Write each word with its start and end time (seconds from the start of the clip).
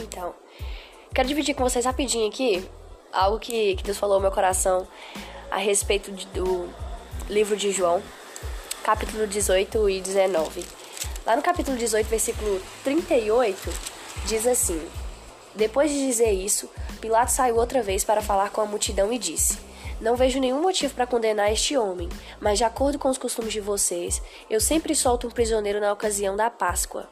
Então, 0.00 0.34
quero 1.14 1.28
dividir 1.28 1.54
com 1.54 1.64
vocês 1.64 1.84
rapidinho 1.84 2.28
aqui 2.28 2.68
algo 3.12 3.38
que, 3.38 3.76
que 3.76 3.82
Deus 3.82 3.96
falou 3.96 4.16
no 4.16 4.22
meu 4.22 4.30
coração 4.30 4.86
a 5.50 5.56
respeito 5.56 6.12
de, 6.12 6.26
do 6.26 6.68
livro 7.28 7.56
de 7.56 7.70
João, 7.72 8.02
capítulo 8.82 9.26
18 9.26 9.88
e 9.90 10.00
19. 10.00 10.64
Lá 11.24 11.34
no 11.34 11.42
capítulo 11.42 11.76
18, 11.76 12.06
versículo 12.06 12.60
38, 12.84 13.56
diz 14.26 14.46
assim: 14.46 14.80
Depois 15.54 15.90
de 15.90 16.06
dizer 16.06 16.30
isso, 16.30 16.70
Pilatos 17.00 17.34
saiu 17.34 17.56
outra 17.56 17.82
vez 17.82 18.04
para 18.04 18.22
falar 18.22 18.50
com 18.50 18.60
a 18.60 18.66
multidão 18.66 19.12
e 19.12 19.18
disse: 19.18 19.58
não 19.98 20.14
vejo 20.14 20.38
nenhum 20.38 20.60
motivo 20.60 20.94
para 20.94 21.06
condenar 21.06 21.50
este 21.50 21.76
homem, 21.76 22.08
mas 22.38 22.58
de 22.58 22.64
acordo 22.64 22.98
com 22.98 23.08
os 23.08 23.16
costumes 23.16 23.52
de 23.52 23.60
vocês, 23.60 24.20
eu 24.50 24.60
sempre 24.60 24.94
solto 24.94 25.26
um 25.26 25.30
prisioneiro 25.30 25.80
na 25.80 25.90
ocasião 25.90 26.36
da 26.36 26.50
Páscoa. 26.50 27.08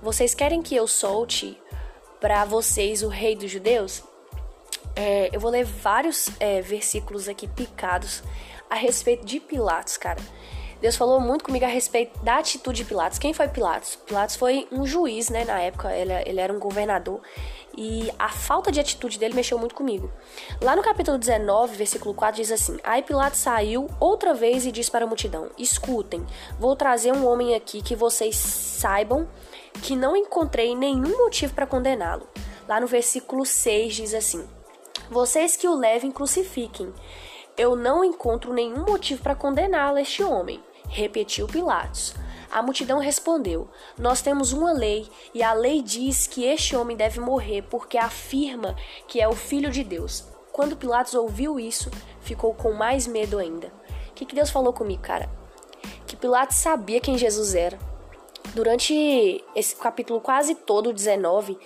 Vocês 0.00 0.34
querem 0.34 0.62
que 0.62 0.76
eu 0.76 0.86
solte 0.86 1.60
para 2.20 2.44
vocês 2.44 3.02
o 3.02 3.08
rei 3.08 3.36
dos 3.36 3.50
judeus? 3.50 4.02
É, 4.94 5.30
eu 5.32 5.40
vou 5.40 5.50
ler 5.50 5.64
vários 5.64 6.28
é, 6.40 6.60
versículos 6.60 7.28
aqui 7.28 7.46
picados 7.46 8.22
a 8.68 8.74
respeito 8.74 9.24
de 9.24 9.38
Pilatos, 9.38 9.96
cara. 9.96 10.20
Deus 10.80 10.94
falou 10.94 11.20
muito 11.20 11.44
comigo 11.44 11.64
a 11.64 11.68
respeito 11.68 12.16
da 12.20 12.38
atitude 12.38 12.78
de 12.78 12.88
Pilatos. 12.88 13.18
Quem 13.18 13.34
foi 13.34 13.48
Pilatos? 13.48 13.96
Pilatos 13.96 14.36
foi 14.36 14.68
um 14.70 14.86
juiz, 14.86 15.28
né? 15.28 15.44
Na 15.44 15.60
época, 15.60 15.92
ele, 15.92 16.12
ele 16.24 16.40
era 16.40 16.52
um 16.52 16.58
governador. 16.60 17.20
E 17.76 18.12
a 18.16 18.28
falta 18.28 18.70
de 18.70 18.78
atitude 18.78 19.18
dele 19.18 19.34
mexeu 19.34 19.58
muito 19.58 19.74
comigo. 19.74 20.10
Lá 20.62 20.76
no 20.76 20.82
capítulo 20.82 21.18
19, 21.18 21.76
versículo 21.76 22.14
4, 22.14 22.40
diz 22.40 22.52
assim: 22.52 22.78
Aí 22.84 23.02
Pilatos 23.02 23.40
saiu 23.40 23.88
outra 23.98 24.34
vez 24.34 24.66
e 24.66 24.72
disse 24.72 24.90
para 24.90 25.04
a 25.04 25.08
multidão: 25.08 25.50
Escutem, 25.58 26.24
vou 26.60 26.76
trazer 26.76 27.12
um 27.12 27.26
homem 27.26 27.56
aqui 27.56 27.82
que 27.82 27.96
vocês 27.96 28.36
saibam 28.36 29.28
que 29.82 29.96
não 29.96 30.16
encontrei 30.16 30.76
nenhum 30.76 31.18
motivo 31.18 31.54
para 31.54 31.66
condená-lo. 31.66 32.28
Lá 32.68 32.80
no 32.80 32.86
versículo 32.86 33.44
6 33.44 33.94
diz 33.94 34.14
assim: 34.14 34.48
Vocês 35.10 35.56
que 35.56 35.66
o 35.66 35.74
levem, 35.74 36.12
crucifiquem. 36.12 36.92
Eu 37.56 37.74
não 37.74 38.04
encontro 38.04 38.52
nenhum 38.52 38.84
motivo 38.84 39.20
para 39.20 39.34
condená-lo, 39.34 39.98
este 39.98 40.22
homem 40.22 40.62
repetiu 40.88 41.46
Pilatos. 41.46 42.14
A 42.50 42.62
multidão 42.62 42.98
respondeu: 42.98 43.68
Nós 43.98 44.22
temos 44.22 44.52
uma 44.52 44.72
lei, 44.72 45.08
e 45.34 45.42
a 45.42 45.52
lei 45.52 45.82
diz 45.82 46.26
que 46.26 46.44
este 46.44 46.74
homem 46.74 46.96
deve 46.96 47.20
morrer 47.20 47.62
porque 47.62 47.98
afirma 47.98 48.74
que 49.06 49.20
é 49.20 49.28
o 49.28 49.34
filho 49.34 49.70
de 49.70 49.84
Deus. 49.84 50.24
Quando 50.50 50.76
Pilatos 50.76 51.14
ouviu 51.14 51.60
isso, 51.60 51.90
ficou 52.20 52.54
com 52.54 52.72
mais 52.72 53.06
medo 53.06 53.38
ainda. 53.38 53.68
O 54.10 54.14
que, 54.14 54.24
que 54.24 54.34
Deus 54.34 54.50
falou 54.50 54.72
comigo, 54.72 55.02
cara? 55.02 55.30
Que 56.06 56.16
Pilatos 56.16 56.56
sabia 56.56 57.00
quem 57.00 57.16
Jesus 57.16 57.54
era. 57.54 57.78
Durante 58.54 59.44
esse 59.54 59.76
capítulo 59.76 60.20
quase 60.20 60.54
todo, 60.54 60.92
19, 60.92 61.56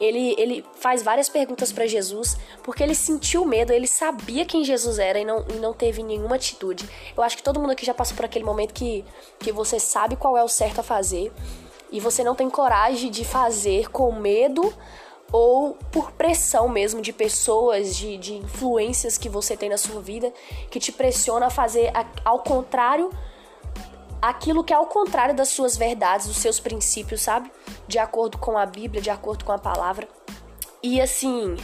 ele, 0.00 0.34
ele 0.38 0.64
faz 0.76 1.02
várias 1.02 1.28
perguntas 1.28 1.70
para 1.70 1.86
Jesus, 1.86 2.36
porque 2.62 2.82
ele 2.82 2.94
sentiu 2.94 3.44
medo, 3.44 3.72
ele 3.72 3.86
sabia 3.86 4.46
quem 4.46 4.64
Jesus 4.64 4.98
era 4.98 5.20
e 5.20 5.24
não, 5.24 5.44
e 5.50 5.54
não 5.54 5.74
teve 5.74 6.02
nenhuma 6.02 6.36
atitude. 6.36 6.88
Eu 7.16 7.22
acho 7.22 7.36
que 7.36 7.42
todo 7.42 7.60
mundo 7.60 7.72
aqui 7.72 7.84
já 7.84 7.92
passou 7.92 8.16
por 8.16 8.24
aquele 8.24 8.44
momento 8.44 8.72
que, 8.72 9.04
que 9.38 9.52
você 9.52 9.78
sabe 9.78 10.16
qual 10.16 10.36
é 10.38 10.42
o 10.42 10.48
certo 10.48 10.80
a 10.80 10.82
fazer 10.82 11.30
e 11.92 12.00
você 12.00 12.24
não 12.24 12.34
tem 12.34 12.48
coragem 12.48 13.10
de 13.10 13.24
fazer 13.24 13.90
com 13.90 14.10
medo 14.12 14.72
ou 15.32 15.76
por 15.92 16.12
pressão 16.12 16.68
mesmo 16.68 17.00
de 17.00 17.12
pessoas, 17.12 17.94
de, 17.94 18.16
de 18.16 18.34
influências 18.34 19.18
que 19.18 19.28
você 19.28 19.56
tem 19.56 19.68
na 19.68 19.76
sua 19.76 20.00
vida, 20.00 20.32
que 20.70 20.80
te 20.80 20.90
pressiona 20.90 21.46
a 21.46 21.50
fazer 21.50 21.92
ao 22.24 22.40
contrário 22.40 23.10
aquilo 24.20 24.64
que 24.64 24.72
é 24.72 24.76
ao 24.76 24.86
contrário 24.86 25.34
das 25.34 25.48
suas 25.48 25.76
verdades, 25.76 26.26
dos 26.26 26.36
seus 26.36 26.60
princípios, 26.60 27.22
sabe? 27.22 27.50
De 27.86 27.98
acordo 27.98 28.38
com 28.38 28.58
a 28.58 28.66
Bíblia, 28.66 29.00
de 29.00 29.10
acordo 29.10 29.44
com 29.44 29.52
a 29.52 29.58
palavra. 29.58 30.08
E 30.82 31.00
assim, 31.00 31.56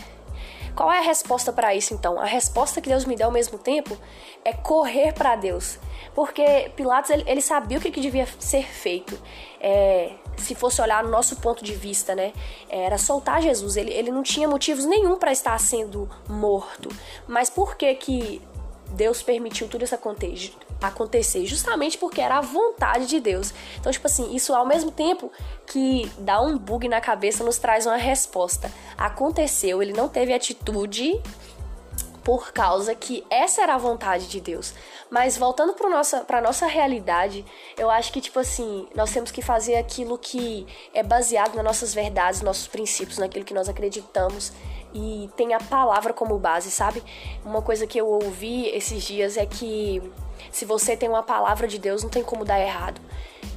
qual 0.77 0.93
é 0.93 0.99
a 0.99 1.03
resposta 1.03 1.53
para 1.53 1.75
isso 1.75 1.95
então? 1.95 2.21
A 2.21 2.27
resposta 2.27 2.83
que 2.83 2.89
Deus 2.89 3.07
me 3.07 3.17
deu 3.17 3.27
ao 3.27 3.33
mesmo 3.33 3.57
tempo 3.57 3.97
é 4.45 4.53
correr 4.53 5.15
para 5.15 5.35
Deus. 5.35 5.79
Porque 6.15 6.71
Pilatos 6.77 7.11
ele, 7.11 7.25
ele, 7.27 7.41
sabia 7.41 7.79
o 7.79 7.81
que, 7.81 7.91
que 7.91 8.01
devia 8.01 8.27
ser 8.39 8.65
feito. 8.65 9.19
É, 9.59 10.13
se 10.37 10.55
fosse 10.55 10.81
olhar 10.83 11.03
no 11.03 11.11
nosso 11.11 11.37
ponto 11.37 11.65
de 11.65 11.75
vista, 11.75 12.15
né? 12.15 12.33
Era 12.69 12.99
soltar 12.99 13.41
Jesus. 13.41 13.77
Ele, 13.77 13.91
ele 13.91 14.11
não 14.11 14.23
tinha 14.23 14.47
motivos 14.47 14.85
nenhum 14.85 15.19
para 15.19 15.33
estar 15.33 15.59
sendo 15.59 16.09
morto. 16.29 16.91
Mas 17.27 17.49
por 17.49 17.77
que 17.77 17.95
que 17.95 18.43
Deus 18.91 19.23
permitiu 19.23 19.69
tudo 19.69 19.85
isso 19.85 19.97
acontecer 20.81 21.47
justamente 21.47 21.99
porque 21.99 22.21
era 22.21 22.39
a 22.39 22.41
vontade 22.41 23.07
de 23.07 23.21
Deus. 23.21 23.53
Então, 23.79 23.91
tipo 23.91 24.07
assim, 24.07 24.35
isso 24.35 24.55
ao 24.55 24.67
mesmo 24.67 24.91
tempo 24.91 25.31
que 25.67 26.11
dá 26.19 26.41
um 26.41 26.57
bug 26.57 26.89
na 26.89 27.01
cabeça, 27.01 27.45
nos 27.45 27.59
traz 27.59 27.87
uma 27.87 27.97
resposta. 27.97 28.71
Aconteceu, 28.97 29.83
ele 29.83 29.93
não 29.93 30.09
teve 30.09 30.33
atitude 30.33 31.21
por 32.27 32.53
causa 32.53 32.93
que 32.93 33.25
essa 33.31 33.63
era 33.63 33.77
a 33.77 33.79
vontade 33.79 34.27
de 34.27 34.41
Deus. 34.41 34.75
Mas 35.09 35.39
voltando 35.39 35.75
para 35.75 35.89
nossa 35.89 36.25
para 36.25 36.41
nossa 36.41 36.67
realidade, 36.67 37.45
eu 37.79 37.89
acho 37.89 38.13
que 38.13 38.21
tipo 38.21 38.41
assim, 38.41 38.89
nós 38.97 39.13
temos 39.13 39.31
que 39.31 39.41
fazer 39.41 39.77
aquilo 39.77 40.19
que 40.19 40.67
é 40.93 41.05
baseado 41.05 41.55
nas 41.55 41.65
nossas 41.65 41.95
verdades, 41.95 42.43
nossos 42.43 42.67
princípios, 42.67 43.19
naquilo 43.19 43.45
que 43.45 43.55
nós 43.55 43.69
acreditamos 43.69 44.53
e 44.93 45.31
tem 45.37 45.55
a 45.55 45.61
palavra 45.61 46.13
como 46.13 46.37
base, 46.37 46.69
sabe? 46.69 47.01
Uma 47.45 47.63
coisa 47.63 47.87
que 47.87 47.97
eu 47.97 48.09
ouvi 48.09 48.67
esses 48.71 49.05
dias 49.05 49.37
é 49.37 49.47
que 49.47 50.03
se 50.51 50.65
você 50.65 50.97
tem 50.97 51.09
uma 51.09 51.23
palavra 51.23 51.69
de 51.69 51.79
Deus, 51.79 52.03
não 52.03 52.11
tem 52.11 52.25
como 52.25 52.45
dar 52.45 52.59
errado. 52.61 53.01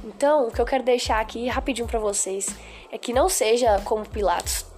Então, 0.04 0.46
o 0.46 0.52
que 0.52 0.60
eu 0.60 0.64
quero 0.64 0.84
deixar 0.84 1.18
aqui 1.18 1.48
rapidinho 1.48 1.88
para 1.88 1.98
vocês 1.98 2.46
é 2.92 2.96
que 2.96 3.12
não 3.12 3.28
seja 3.28 3.80
como 3.80 4.08
Pilatos. 4.08 4.69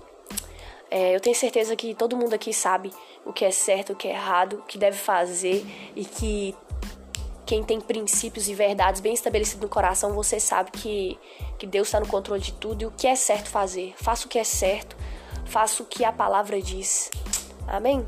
É, 0.94 1.16
eu 1.16 1.20
tenho 1.20 1.34
certeza 1.34 1.74
que 1.74 1.94
todo 1.94 2.14
mundo 2.14 2.34
aqui 2.34 2.52
sabe 2.52 2.92
o 3.24 3.32
que 3.32 3.46
é 3.46 3.50
certo, 3.50 3.94
o 3.94 3.96
que 3.96 4.06
é 4.06 4.10
errado, 4.10 4.58
o 4.58 4.62
que 4.64 4.76
deve 4.76 4.98
fazer 4.98 5.64
e 5.96 6.04
que 6.04 6.54
quem 7.46 7.64
tem 7.64 7.80
princípios 7.80 8.46
e 8.46 8.52
verdades 8.52 9.00
bem 9.00 9.14
estabelecidos 9.14 9.62
no 9.62 9.70
coração, 9.70 10.12
você 10.12 10.38
sabe 10.38 10.70
que, 10.70 11.18
que 11.58 11.66
Deus 11.66 11.88
está 11.88 11.98
no 11.98 12.06
controle 12.06 12.42
de 12.42 12.52
tudo 12.52 12.82
e 12.82 12.86
o 12.86 12.90
que 12.90 13.06
é 13.06 13.16
certo 13.16 13.48
fazer. 13.48 13.94
Faça 13.96 14.26
o 14.26 14.28
que 14.28 14.38
é 14.38 14.44
certo, 14.44 14.94
faça 15.46 15.82
o 15.82 15.86
que 15.86 16.04
a 16.04 16.12
palavra 16.12 16.60
diz. 16.60 17.10
Amém? 17.66 18.06